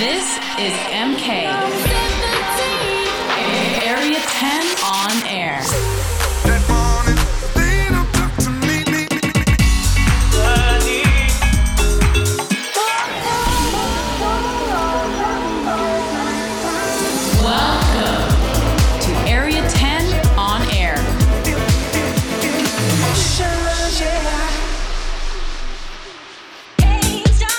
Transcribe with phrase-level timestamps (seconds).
[0.00, 1.89] This is MK.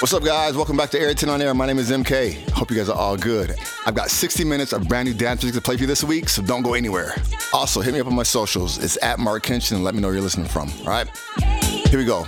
[0.01, 0.55] What's up, guys?
[0.55, 1.53] Welcome back to 10 on Air.
[1.53, 2.49] My name is MK.
[2.49, 3.53] Hope you guys are all good.
[3.85, 6.27] I've got 60 minutes of brand new dance music to play for you this week,
[6.27, 7.13] so don't go anywhere.
[7.53, 8.83] Also, hit me up on my socials.
[8.83, 10.71] It's at Marc Kinchen and let me know where you're listening from.
[10.79, 11.07] All right?
[11.87, 12.25] Here we go.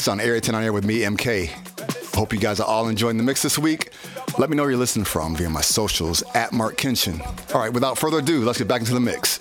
[0.00, 1.50] Mix on Area 10 on Air with me, MK.
[2.16, 3.90] Hope you guys are all enjoying the mix this week.
[4.38, 7.20] Let me know where you're listening from via my socials at Marc Kinchen.
[7.54, 9.40] All right, without further ado, let's get back into the mix.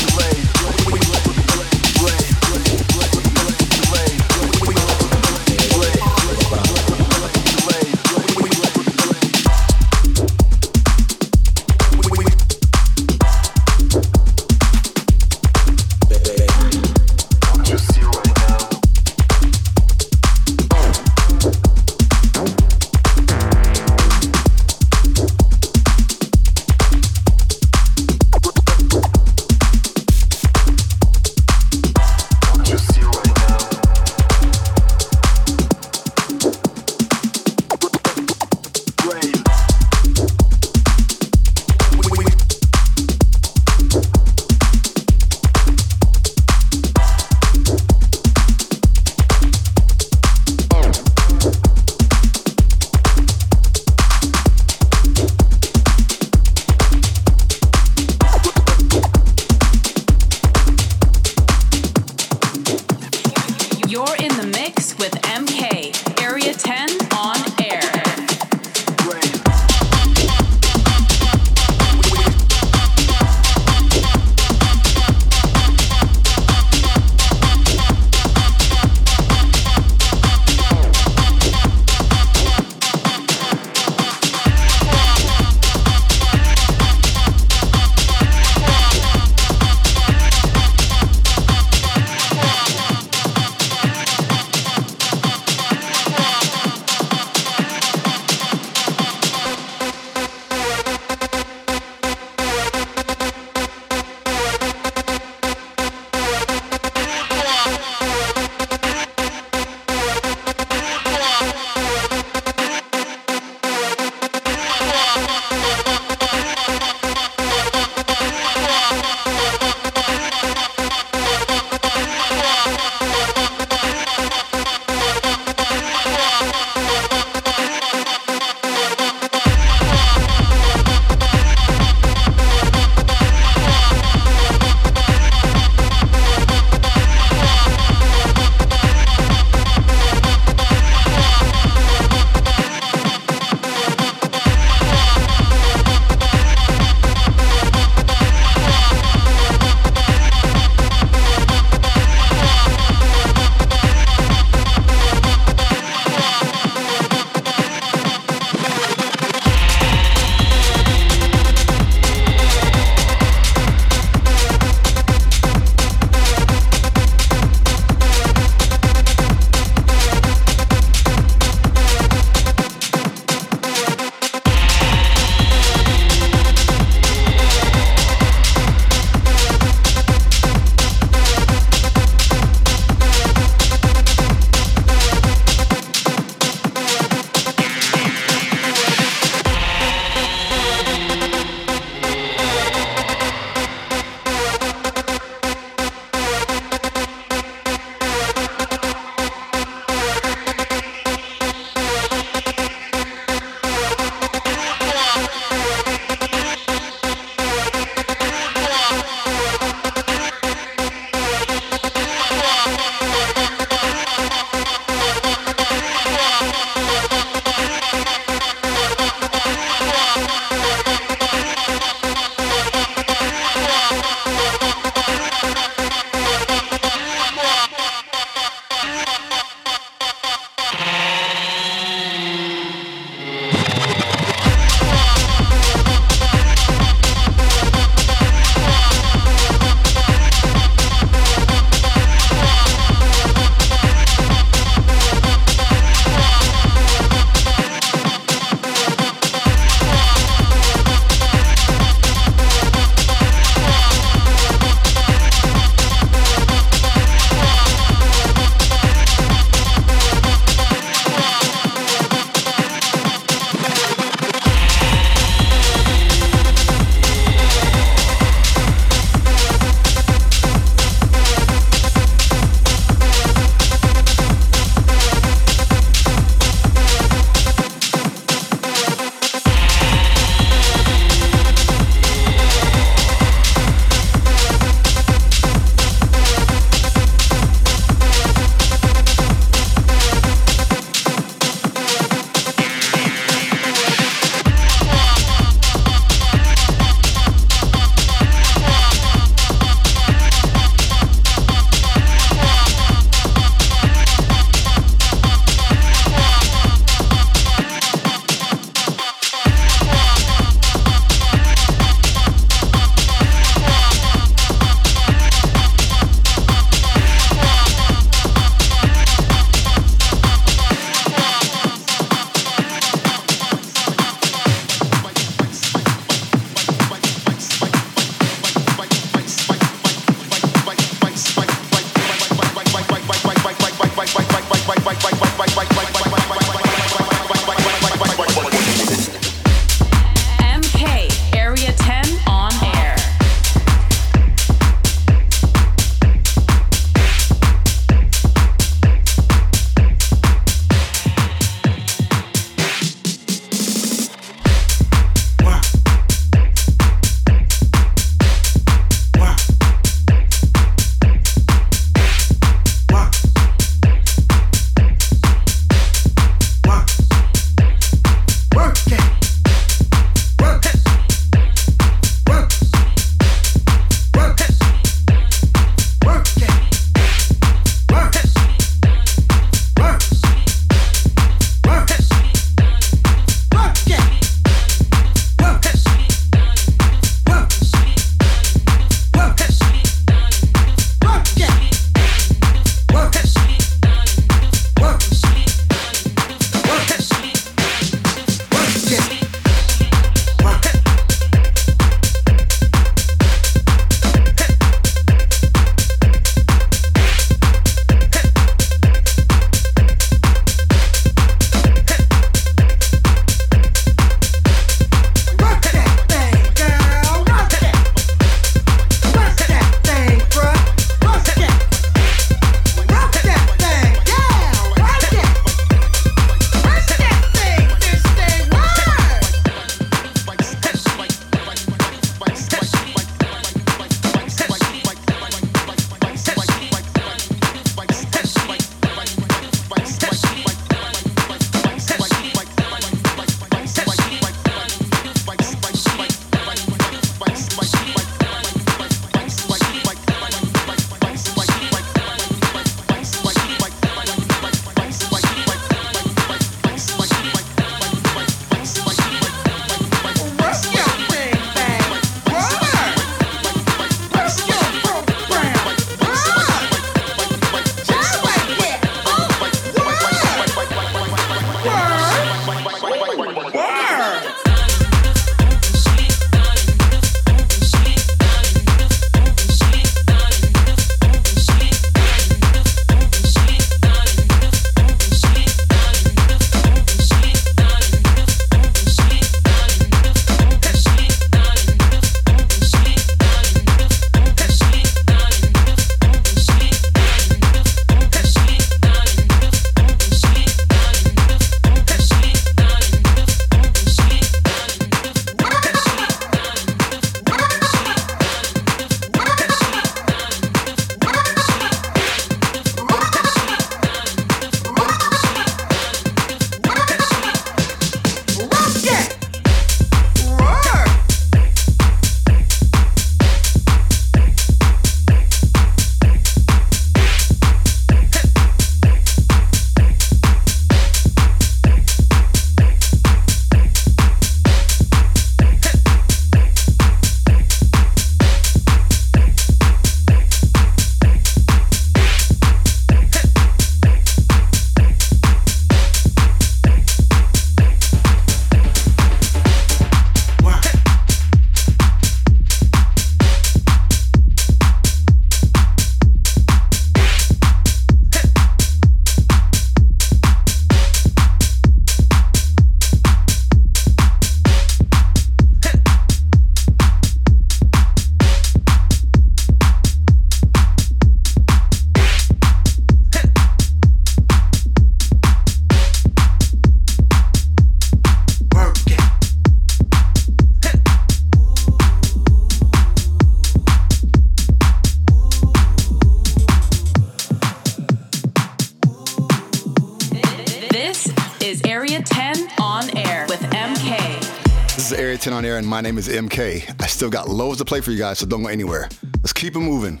[595.20, 596.82] 10 on air, and my name is MK.
[596.82, 598.88] I still got loads to play for you guys, so don't go anywhere.
[599.16, 600.00] Let's keep it moving.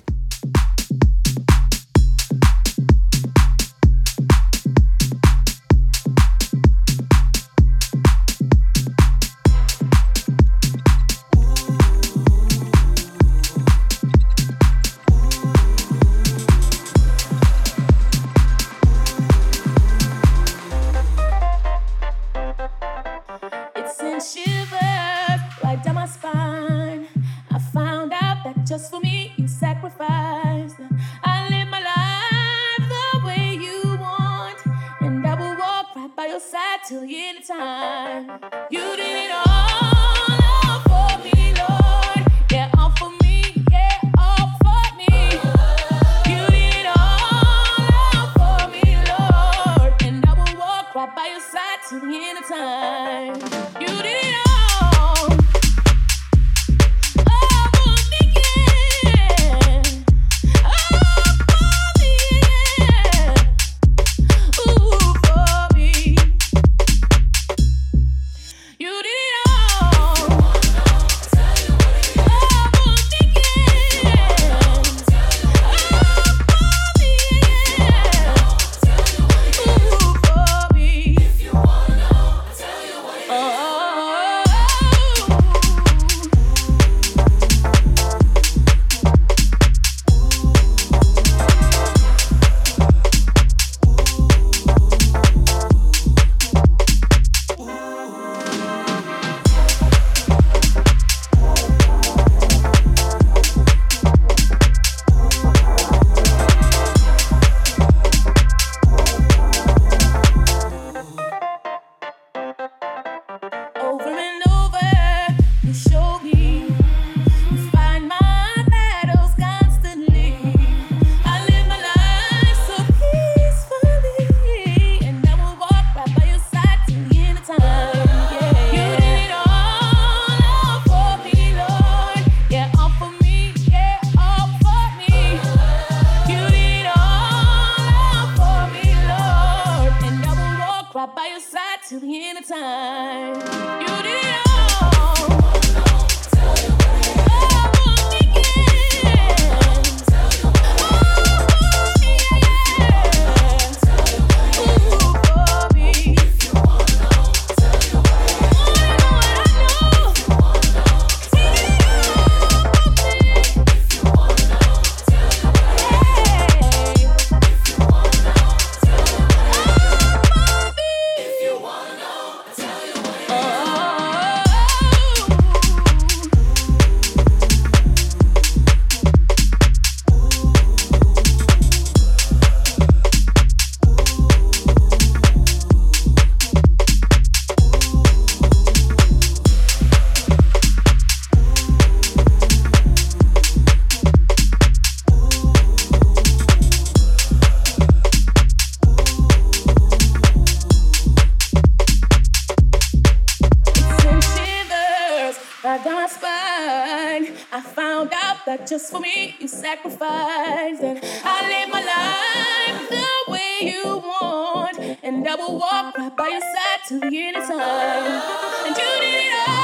[208.68, 214.78] just for me, you sacrifice, And I live my life the way you want.
[215.02, 218.22] And I will walk right by your side till the end of time.
[218.66, 219.57] And you did it all.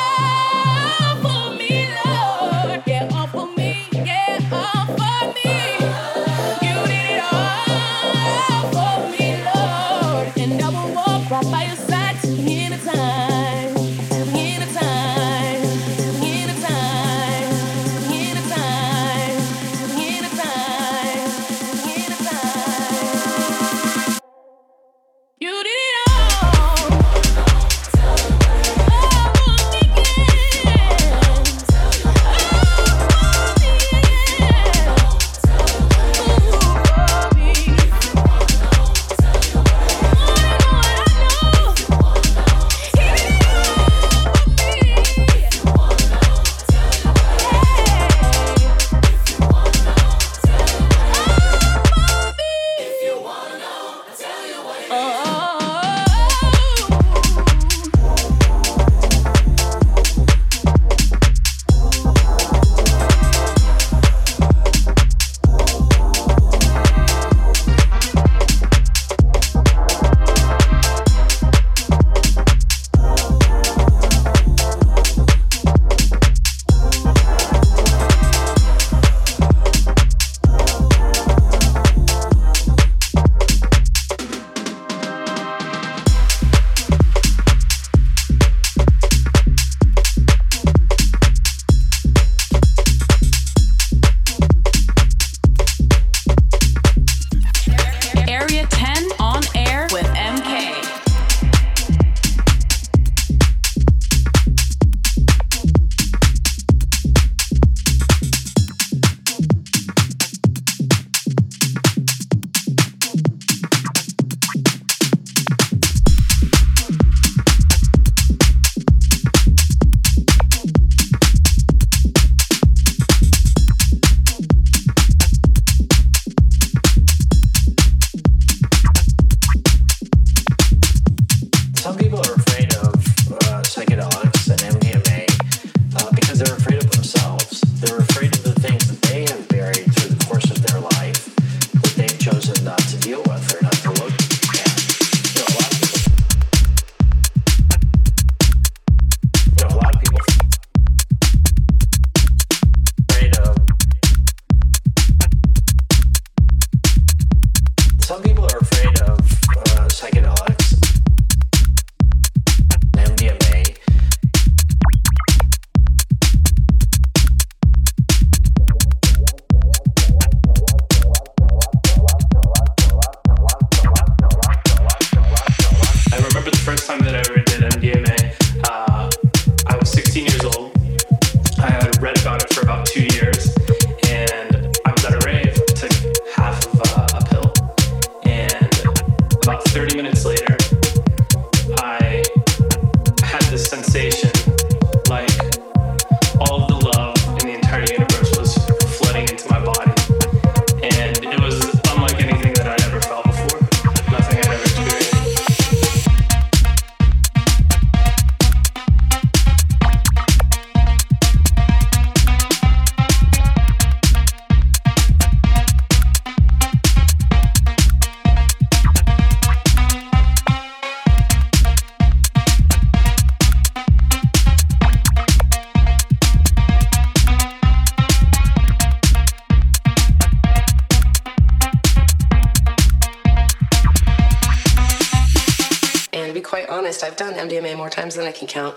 [237.14, 238.74] I've done MDMA more times than I can count.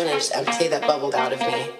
[0.00, 1.79] and I just empty that bubbled out of me.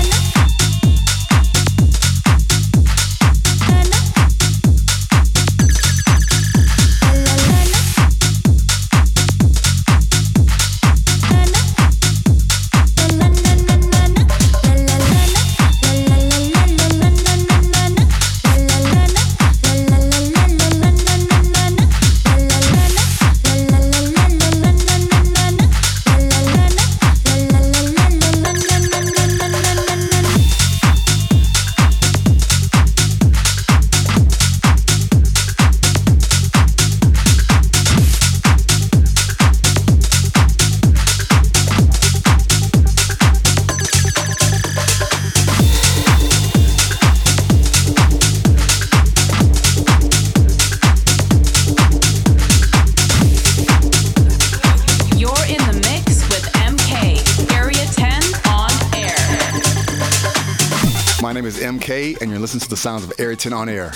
[62.81, 63.91] Sounds of 10 on air.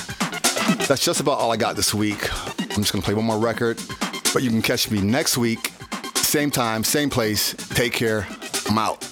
[0.87, 2.29] That's just about all I got this week.
[2.59, 3.81] I'm just gonna play one more record,
[4.31, 5.71] but you can catch me next week,
[6.15, 7.55] same time, same place.
[7.69, 8.27] Take care.
[8.69, 9.04] I'm out.